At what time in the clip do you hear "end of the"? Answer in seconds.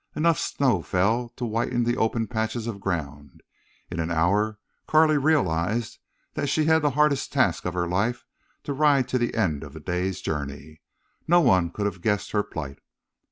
9.35-9.79